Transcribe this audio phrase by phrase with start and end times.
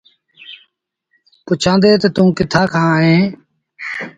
[1.45, 3.29] پُڇيآندي تا، توٚنٚ ڪِٿآنٚ کآݩ اهينٚ؟